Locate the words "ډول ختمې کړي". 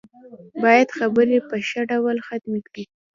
1.89-2.83